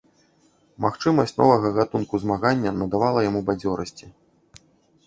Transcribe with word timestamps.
Магчымасць 0.85 1.35
новага 1.41 1.67
гатунку 1.77 2.21
змагання 2.25 2.75
надавала 2.81 3.19
яму 3.29 3.39
бадзёрасці. 3.53 4.13